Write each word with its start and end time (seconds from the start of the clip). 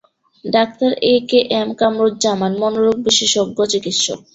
Doctor 0.45 0.91
A 1.05 1.25
K 1.29 1.39
M 1.53 1.69
Kamruzzaman 1.79 2.53
মনোরোগ 2.61 2.97
বিশেষজ্ঞ 3.05 3.57
চিকিৎসক। 3.71 4.19